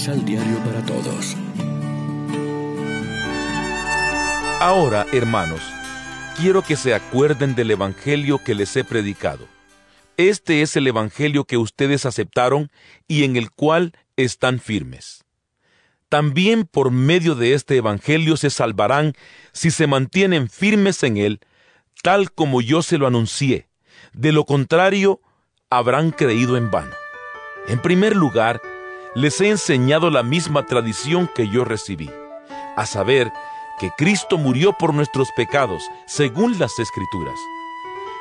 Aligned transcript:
Misal 0.00 0.24
Diario 0.24 0.56
para 0.64 0.80
Todos. 0.86 1.36
Ahora, 4.58 5.06
hermanos, 5.12 5.60
quiero 6.38 6.62
que 6.62 6.76
se 6.76 6.94
acuerden 6.94 7.54
del 7.54 7.72
Evangelio 7.72 8.42
que 8.42 8.54
les 8.54 8.74
he 8.76 8.82
predicado. 8.82 9.46
Este 10.16 10.62
es 10.62 10.74
el 10.76 10.86
Evangelio 10.86 11.44
que 11.44 11.58
ustedes 11.58 12.06
aceptaron 12.06 12.70
y 13.08 13.24
en 13.24 13.36
el 13.36 13.50
cual 13.50 13.92
están 14.16 14.58
firmes. 14.58 15.26
También 16.08 16.64
por 16.64 16.90
medio 16.90 17.34
de 17.34 17.52
este 17.52 17.76
Evangelio 17.76 18.38
se 18.38 18.48
salvarán 18.48 19.12
si 19.52 19.70
se 19.70 19.86
mantienen 19.86 20.48
firmes 20.48 21.02
en 21.02 21.18
él, 21.18 21.40
tal 22.02 22.32
como 22.32 22.62
yo 22.62 22.80
se 22.80 22.96
lo 22.96 23.06
anuncié. 23.06 23.68
De 24.14 24.32
lo 24.32 24.46
contrario, 24.46 25.20
habrán 25.68 26.10
creído 26.10 26.56
en 26.56 26.70
vano. 26.70 26.94
En 27.68 27.82
primer 27.82 28.16
lugar, 28.16 28.62
les 29.14 29.40
he 29.40 29.48
enseñado 29.48 30.10
la 30.10 30.22
misma 30.22 30.66
tradición 30.66 31.28
que 31.34 31.48
yo 31.48 31.64
recibí, 31.64 32.10
a 32.76 32.86
saber, 32.86 33.32
que 33.78 33.90
Cristo 33.96 34.38
murió 34.38 34.72
por 34.72 34.94
nuestros 34.94 35.30
pecados, 35.32 35.82
según 36.06 36.58
las 36.58 36.78
Escrituras, 36.78 37.38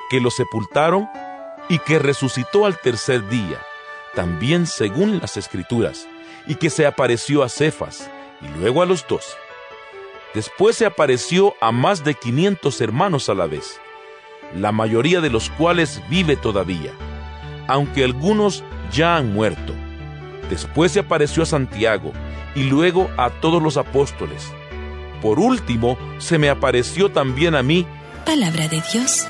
que 0.09 0.21
lo 0.21 0.31
sepultaron 0.31 1.09
y 1.67 1.79
que 1.79 1.99
resucitó 1.99 2.65
al 2.65 2.79
tercer 2.79 3.27
día, 3.29 3.59
también 4.15 4.65
según 4.65 5.19
las 5.19 5.37
Escrituras, 5.37 6.07
y 6.47 6.55
que 6.55 6.69
se 6.69 6.85
apareció 6.85 7.43
a 7.43 7.49
Cefas 7.49 8.09
y 8.41 8.47
luego 8.59 8.81
a 8.81 8.85
los 8.85 9.05
doce. 9.07 9.35
Después 10.33 10.77
se 10.77 10.85
apareció 10.85 11.55
a 11.59 11.71
más 11.71 12.03
de 12.03 12.13
quinientos 12.13 12.81
hermanos 12.81 13.29
a 13.29 13.33
la 13.33 13.47
vez, 13.47 13.79
la 14.55 14.71
mayoría 14.71 15.21
de 15.21 15.29
los 15.29 15.49
cuales 15.49 16.01
vive 16.09 16.35
todavía 16.35 16.93
aunque 17.69 18.03
algunos 18.03 18.63
ya 18.91 19.15
han 19.15 19.31
muerto. 19.31 19.75
Después 20.49 20.91
se 20.91 20.99
apareció 20.99 21.43
a 21.43 21.45
Santiago 21.45 22.11
y 22.55 22.63
luego 22.63 23.09
a 23.17 23.29
todos 23.29 23.61
los 23.61 23.77
apóstoles. 23.77 24.51
Por 25.21 25.39
último, 25.39 25.97
se 26.17 26.37
me 26.37 26.49
apareció 26.49 27.09
también 27.09 27.55
a 27.55 27.63
mí. 27.63 27.85
Palabra 28.25 28.67
de 28.67 28.81
Dios. 28.91 29.27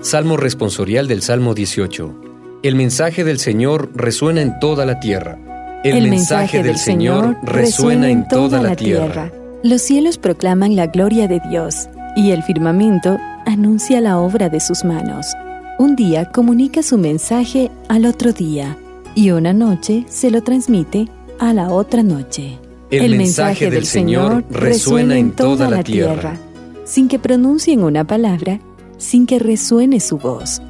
Salmo 0.00 0.36
responsorial 0.36 1.08
del 1.08 1.20
Salmo 1.20 1.52
18. 1.52 2.14
El 2.62 2.76
mensaje 2.76 3.24
del 3.24 3.40
Señor 3.40 3.90
resuena 3.94 4.40
en 4.40 4.58
toda 4.60 4.86
la 4.86 5.00
tierra. 5.00 5.36
El, 5.82 6.08
mensaje 6.08 6.62
del 6.62 6.78
Señor 6.78 7.36
resuena 7.42 8.08
en 8.08 8.26
toda 8.28 8.62
la 8.62 8.76
tierra. 8.76 9.30
Los 9.66 9.82
cielos 9.82 10.16
proclaman 10.16 10.76
la 10.76 10.86
gloria 10.86 11.26
de 11.26 11.40
Dios 11.50 11.88
y 12.14 12.30
el 12.30 12.44
firmamento 12.44 13.18
anuncia 13.46 14.00
la 14.00 14.20
obra 14.20 14.48
de 14.48 14.60
sus 14.60 14.84
manos. 14.84 15.26
Un 15.80 15.96
día 15.96 16.30
comunica 16.30 16.84
su 16.84 16.96
mensaje 16.96 17.72
al 17.88 18.06
otro 18.06 18.32
día 18.32 18.78
y 19.16 19.32
una 19.32 19.52
noche 19.52 20.04
se 20.08 20.30
lo 20.30 20.40
transmite 20.44 21.08
a 21.40 21.52
la 21.52 21.72
otra 21.72 22.04
noche. 22.04 22.60
El, 22.92 23.16
mensaje 23.16 23.68
del 23.68 23.86
Señor 23.86 24.44
resuena 24.50 25.18
en 25.18 25.32
toda 25.32 25.68
la 25.68 25.82
tierra. 25.82 26.38
Sin 26.84 27.08
que 27.08 27.18
pronuncien 27.18 27.82
una 27.82 28.06
palabra, 28.06 28.60
sin 28.98 29.26
que 29.26 29.40
resuene 29.40 29.98
su 29.98 30.18
voz. 30.18 30.62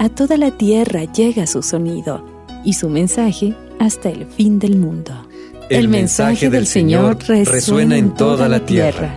A 0.00 0.08
toda 0.08 0.36
la 0.36 0.50
tierra 0.50 1.04
llega 1.04 1.46
su 1.46 1.62
sonido 1.62 2.26
y 2.64 2.72
su 2.72 2.88
mensaje 2.88 3.54
hasta 3.78 4.08
el 4.10 4.26
fin 4.26 4.58
del 4.58 4.76
mundo. 4.76 5.29
El, 5.70 5.86
mensaje 5.86 6.50
del 6.50 6.66
Señor 6.66 7.16
resuena 7.28 7.96
en 7.96 8.12
toda 8.12 8.48
la 8.48 8.58
tierra. 8.66 9.14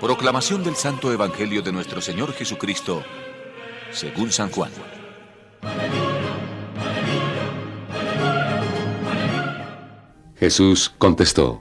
Proclamación 0.00 0.62
del 0.62 0.76
Santo 0.76 1.12
Evangelio 1.12 1.60
de 1.60 1.72
nuestro 1.72 2.00
Señor 2.00 2.32
Jesucristo, 2.34 3.02
según 3.90 4.30
San 4.30 4.50
Juan. 4.52 4.70
Jesús 10.46 10.94
contestó, 10.96 11.60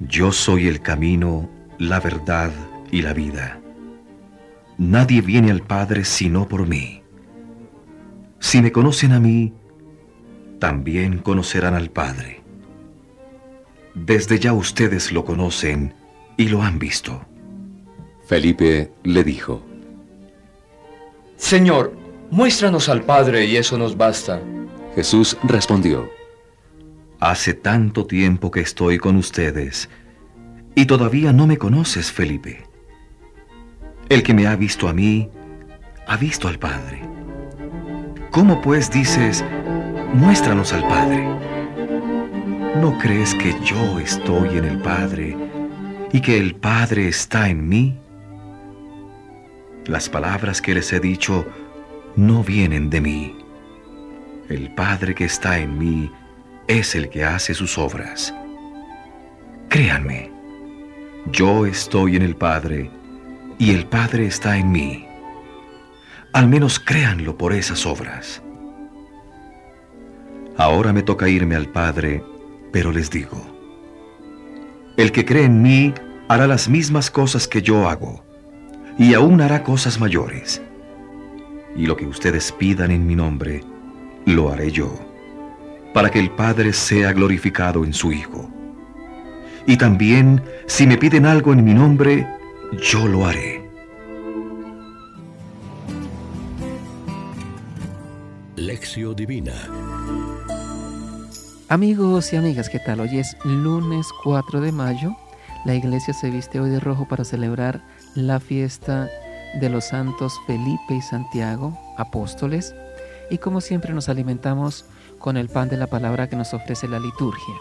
Yo 0.00 0.32
soy 0.32 0.66
el 0.66 0.80
camino, 0.80 1.50
la 1.78 2.00
verdad 2.00 2.50
y 2.90 3.02
la 3.02 3.12
vida. 3.12 3.60
Nadie 4.78 5.20
viene 5.20 5.50
al 5.50 5.60
Padre 5.60 6.06
sino 6.06 6.48
por 6.48 6.66
mí. 6.66 7.02
Si 8.38 8.62
me 8.62 8.72
conocen 8.72 9.12
a 9.12 9.20
mí, 9.20 9.52
también 10.58 11.18
conocerán 11.18 11.74
al 11.74 11.90
Padre. 11.90 12.42
Desde 13.94 14.38
ya 14.38 14.54
ustedes 14.54 15.12
lo 15.12 15.26
conocen 15.26 15.92
y 16.38 16.48
lo 16.48 16.62
han 16.62 16.78
visto. 16.78 17.26
Felipe 18.26 18.90
le 19.02 19.22
dijo, 19.22 19.62
Señor, 21.36 21.92
muéstranos 22.30 22.88
al 22.88 23.02
Padre 23.02 23.44
y 23.44 23.58
eso 23.58 23.76
nos 23.76 23.98
basta. 23.98 24.40
Jesús 24.94 25.36
respondió, 25.42 26.13
Hace 27.24 27.54
tanto 27.54 28.04
tiempo 28.04 28.50
que 28.50 28.60
estoy 28.60 28.98
con 28.98 29.16
ustedes 29.16 29.88
y 30.74 30.84
todavía 30.84 31.32
no 31.32 31.46
me 31.46 31.56
conoces, 31.56 32.12
Felipe. 32.12 32.66
El 34.10 34.22
que 34.22 34.34
me 34.34 34.46
ha 34.46 34.56
visto 34.56 34.88
a 34.88 34.92
mí, 34.92 35.30
ha 36.06 36.18
visto 36.18 36.48
al 36.48 36.58
Padre. 36.58 37.00
¿Cómo 38.30 38.60
pues 38.60 38.90
dices, 38.90 39.42
muéstranos 40.12 40.74
al 40.74 40.86
Padre? 40.86 41.26
¿No 42.82 42.98
crees 42.98 43.34
que 43.36 43.54
yo 43.64 43.98
estoy 43.98 44.58
en 44.58 44.66
el 44.66 44.82
Padre 44.82 45.34
y 46.12 46.20
que 46.20 46.36
el 46.36 46.54
Padre 46.56 47.08
está 47.08 47.48
en 47.48 47.66
mí? 47.66 47.98
Las 49.86 50.10
palabras 50.10 50.60
que 50.60 50.74
les 50.74 50.92
he 50.92 51.00
dicho 51.00 51.46
no 52.16 52.44
vienen 52.44 52.90
de 52.90 53.00
mí. 53.00 53.38
El 54.50 54.74
Padre 54.74 55.14
que 55.14 55.24
está 55.24 55.58
en 55.58 55.78
mí 55.78 56.10
es 56.68 56.94
el 56.94 57.10
que 57.10 57.24
hace 57.24 57.54
sus 57.54 57.78
obras. 57.78 58.34
Créanme, 59.68 60.30
yo 61.30 61.66
estoy 61.66 62.16
en 62.16 62.22
el 62.22 62.36
Padre 62.36 62.90
y 63.58 63.70
el 63.72 63.86
Padre 63.86 64.26
está 64.26 64.56
en 64.56 64.70
mí. 64.70 65.06
Al 66.32 66.48
menos 66.48 66.80
créanlo 66.80 67.36
por 67.36 67.52
esas 67.52 67.86
obras. 67.86 68.42
Ahora 70.56 70.92
me 70.92 71.02
toca 71.02 71.28
irme 71.28 71.56
al 71.56 71.68
Padre, 71.68 72.22
pero 72.72 72.92
les 72.92 73.10
digo, 73.10 73.38
el 74.96 75.12
que 75.12 75.24
cree 75.24 75.44
en 75.44 75.62
mí 75.62 75.92
hará 76.28 76.46
las 76.46 76.68
mismas 76.68 77.10
cosas 77.10 77.48
que 77.48 77.62
yo 77.62 77.88
hago, 77.88 78.24
y 78.98 79.14
aún 79.14 79.40
hará 79.40 79.64
cosas 79.64 79.98
mayores. 79.98 80.62
Y 81.76 81.86
lo 81.86 81.96
que 81.96 82.06
ustedes 82.06 82.52
pidan 82.52 82.92
en 82.92 83.06
mi 83.06 83.16
nombre, 83.16 83.62
lo 84.24 84.52
haré 84.52 84.70
yo 84.70 85.13
para 85.94 86.10
que 86.10 86.18
el 86.18 86.30
Padre 86.30 86.72
sea 86.72 87.12
glorificado 87.12 87.84
en 87.84 87.94
su 87.94 88.12
Hijo. 88.12 88.50
Y 89.66 89.78
también, 89.78 90.42
si 90.66 90.86
me 90.86 90.98
piden 90.98 91.24
algo 91.24 91.54
en 91.54 91.64
mi 91.64 91.72
nombre, 91.72 92.28
yo 92.82 93.06
lo 93.06 93.24
haré. 93.24 93.64
Lección 98.56 99.14
Divina 99.14 99.52
Amigos 101.68 102.32
y 102.32 102.36
amigas, 102.36 102.68
¿qué 102.68 102.78
tal? 102.78 103.00
Hoy 103.00 103.18
es 103.18 103.36
lunes 103.44 104.06
4 104.24 104.60
de 104.60 104.72
mayo. 104.72 105.16
La 105.64 105.74
iglesia 105.74 106.12
se 106.12 106.30
viste 106.30 106.60
hoy 106.60 106.70
de 106.70 106.80
rojo 106.80 107.06
para 107.08 107.24
celebrar 107.24 107.82
la 108.14 108.40
fiesta 108.40 109.08
de 109.60 109.70
los 109.70 109.86
santos 109.86 110.34
Felipe 110.46 110.94
y 110.94 111.00
Santiago, 111.00 111.78
apóstoles. 111.96 112.74
Y 113.30 113.38
como 113.38 113.60
siempre 113.60 113.94
nos 113.94 114.08
alimentamos 114.08 114.84
con 115.24 115.38
el 115.38 115.48
pan 115.48 115.70
de 115.70 115.78
la 115.78 115.86
palabra 115.86 116.28
que 116.28 116.36
nos 116.36 116.52
ofrece 116.52 116.86
la 116.86 116.98
liturgia. 116.98 117.54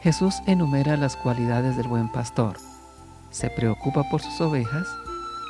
Jesús 0.00 0.36
enumera 0.46 0.96
las 0.96 1.14
cualidades 1.14 1.76
del 1.76 1.88
buen 1.88 2.10
pastor. 2.10 2.56
Se 3.30 3.50
preocupa 3.50 4.04
por 4.04 4.22
sus 4.22 4.40
ovejas, 4.40 4.88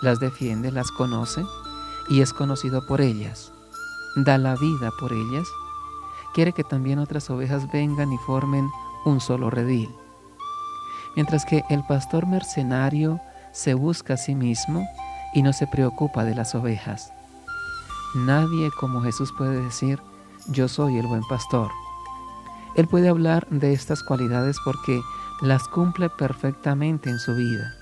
las 0.03 0.19
defiende, 0.19 0.73
las 0.73 0.91
conoce 0.91 1.45
y 2.09 2.21
es 2.21 2.33
conocido 2.33 2.85
por 2.89 3.00
ellas. 3.00 3.53
Da 4.17 4.39
la 4.39 4.56
vida 4.56 4.91
por 4.99 5.12
ellas. 5.12 5.47
Quiere 6.35 6.53
que 6.53 6.65
también 6.65 6.99
otras 6.99 7.31
ovejas 7.31 7.71
vengan 7.71 8.12
y 8.12 8.19
formen 8.27 8.69
un 9.05 9.21
solo 9.21 9.50
redil. 9.50 9.95
Mientras 11.15 11.45
que 11.45 11.62
el 11.71 11.85
pastor 11.85 12.27
mercenario 12.27 13.21
se 13.53 13.75
busca 13.75 14.15
a 14.15 14.17
sí 14.17 14.35
mismo 14.35 14.85
y 15.33 15.43
no 15.43 15.53
se 15.53 15.69
preocupa 15.69 16.25
de 16.25 16.35
las 16.35 16.56
ovejas. 16.56 17.12
Nadie 18.17 18.71
como 18.81 19.00
Jesús 19.00 19.33
puede 19.39 19.62
decir, 19.62 20.00
yo 20.49 20.69
soy 20.69 20.99
el 20.99 21.06
buen 21.06 21.23
pastor. 21.29 21.71
Él 22.75 22.87
puede 22.89 23.09
hablar 23.09 23.47
de 23.50 23.73
estas 23.73 24.03
cualidades 24.03 24.56
porque 24.65 25.00
las 25.41 25.69
cumple 25.69 26.09
perfectamente 26.11 27.11
en 27.11 27.19
su 27.19 27.35
vida. 27.35 27.75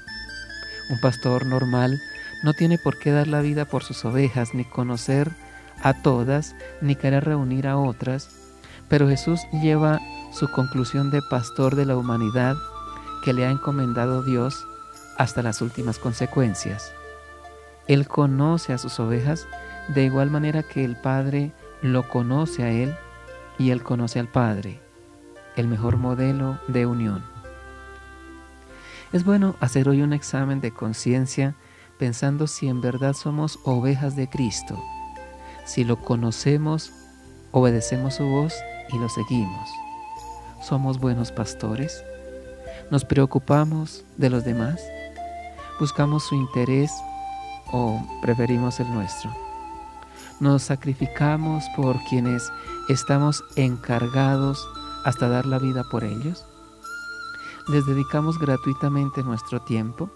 Un 0.91 1.01
pastor 1.01 1.47
normal 1.47 1.99
no 2.43 2.53
tiene 2.55 2.79
por 2.79 2.99
qué 2.99 3.11
dar 3.11 3.27
la 3.27 3.41
vida 3.41 3.65
por 3.65 3.83
sus 3.83 4.05
ovejas, 4.05 4.55
ni 4.55 4.65
conocer 4.65 5.33
a 5.83 5.95
todas, 6.03 6.55
ni 6.81 6.95
querer 6.97 7.25
reunir 7.25 7.67
a 7.67 7.77
otras, 7.77 8.29
pero 8.89 9.09
Jesús 9.09 9.41
lleva 9.53 10.01
su 10.33 10.49
conclusión 10.51 11.11
de 11.11 11.23
pastor 11.23 11.77
de 11.77 11.87
la 11.87 11.97
humanidad 11.97 12.57
que 13.25 13.33
le 13.33 13.47
ha 13.47 13.51
encomendado 13.51 14.23
Dios 14.23 14.67
hasta 15.19 15.43
las 15.43 15.61
últimas 15.63 15.99
consecuencias. 15.99 16.93
Él 17.89 18.07
conoce 18.07 18.73
a 18.73 18.79
sus 18.79 18.99
ovejas 19.01 19.47
de 19.89 20.05
igual 20.05 20.31
manera 20.31 20.63
que 20.63 20.85
el 20.85 20.97
Padre 20.97 21.53
lo 21.83 22.09
conoce 22.09 22.63
a 22.63 22.71
Él 22.71 22.95
y 23.59 23.71
Él 23.71 23.83
conoce 23.83 24.19
al 24.19 24.29
Padre, 24.29 24.81
el 25.57 25.69
mejor 25.69 25.97
modelo 25.97 26.59
de 26.69 26.87
unión. 26.87 27.25
Es 29.13 29.25
bueno 29.25 29.57
hacer 29.61 29.89
hoy 29.89 30.03
un 30.03 30.13
examen 30.13 30.61
de 30.61 30.73
conciencia 30.73 31.55
pensando 31.99 32.47
si 32.47 32.69
en 32.69 32.81
verdad 32.81 33.15
somos 33.15 33.59
ovejas 33.65 34.17
de 34.17 34.29
Cristo, 34.29 34.83
si 35.65 35.85
lo 35.85 35.97
conocemos, 35.97 36.93
obedecemos 37.51 38.15
su 38.15 38.25
voz 38.25 38.55
y 38.93 38.99
lo 38.99 39.09
seguimos. 39.09 39.69
¿Somos 40.63 40.99
buenos 40.99 41.33
pastores? 41.33 42.05
¿Nos 42.91 43.05
preocupamos 43.05 44.05
de 44.17 44.31
los 44.31 44.45
demás? 44.45 44.81
¿Buscamos 45.81 46.25
su 46.25 46.35
interés 46.35 46.93
o 47.73 48.01
preferimos 48.23 48.79
el 48.81 48.93
nuestro? 48.93 49.46
¿Nos 50.39 50.65
sacrificamos 50.65 51.65
por 51.75 51.97
quienes 52.05 52.53
estamos 52.91 53.43
encargados 53.57 54.69
hasta 55.03 55.31
dar 55.31 55.47
la 55.47 55.59
vida 55.59 55.83
por 55.91 56.05
ellos? 56.05 56.45
¿Les 57.69 57.87
dedicamos 57.87 58.39
gratuitamente 58.39 59.23
nuestro 59.23 59.63
tiempo? 59.63 60.11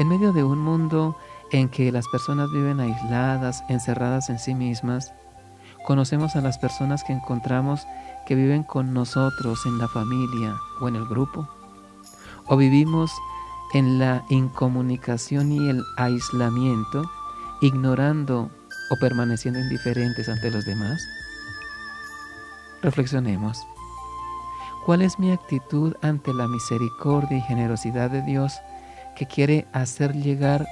En 0.00 0.08
medio 0.08 0.32
de 0.32 0.42
un 0.42 0.58
mundo 0.58 1.16
en 1.52 1.68
que 1.68 1.92
las 1.92 2.08
personas 2.08 2.50
viven 2.50 2.80
aisladas, 2.80 3.62
encerradas 3.68 4.28
en 4.28 4.40
sí 4.40 4.56
mismas, 4.56 5.12
conocemos 5.86 6.34
a 6.34 6.40
las 6.40 6.58
personas 6.58 7.04
que 7.04 7.12
encontramos 7.12 7.86
que 8.26 8.34
viven 8.34 8.64
con 8.64 8.92
nosotros 8.92 9.66
en 9.66 9.78
la 9.78 9.86
familia 9.86 10.56
o 10.80 10.88
en 10.88 10.96
el 10.96 11.06
grupo. 11.06 11.48
O 12.46 12.56
vivimos 12.56 13.12
en 13.72 14.00
la 14.00 14.24
incomunicación 14.30 15.52
y 15.52 15.68
el 15.68 15.84
aislamiento, 15.96 17.08
ignorando 17.60 18.50
o 18.90 18.96
permaneciendo 18.96 19.60
indiferentes 19.60 20.28
ante 20.28 20.50
los 20.50 20.64
demás? 20.66 21.00
Reflexionemos. 22.82 23.66
¿Cuál 24.84 25.02
es 25.02 25.18
mi 25.18 25.30
actitud 25.32 25.94
ante 26.02 26.32
la 26.34 26.48
misericordia 26.48 27.38
y 27.38 27.42
generosidad 27.42 28.10
de 28.10 28.22
Dios 28.22 28.60
que 29.16 29.26
quiere 29.26 29.66
hacer 29.72 30.14
llegar 30.14 30.66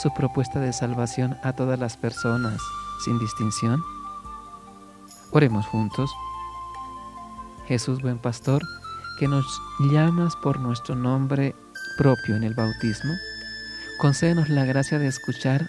su 0.00 0.12
propuesta 0.12 0.60
de 0.60 0.72
salvación 0.72 1.36
a 1.42 1.52
todas 1.52 1.78
las 1.78 1.96
personas 1.96 2.60
sin 3.04 3.18
distinción? 3.18 3.82
Oremos 5.30 5.66
juntos. 5.66 6.10
Jesús 7.66 8.02
buen 8.02 8.18
pastor, 8.18 8.62
que 9.18 9.28
nos 9.28 9.46
llamas 9.90 10.34
por 10.36 10.58
nuestro 10.58 10.94
nombre 10.94 11.54
propio 11.96 12.36
en 12.36 12.44
el 12.44 12.54
bautismo, 12.54 13.12
concédenos 13.98 14.48
la 14.48 14.64
gracia 14.64 14.98
de 14.98 15.06
escuchar 15.06 15.68